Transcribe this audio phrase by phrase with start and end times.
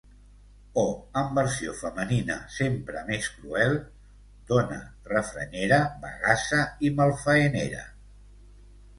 [0.83, 0.83] O
[1.19, 3.77] en versió femenina, sempre més cruel:
[4.51, 4.77] "dona
[5.11, 5.77] refranyera,
[6.07, 7.83] bagassa i malfaenera".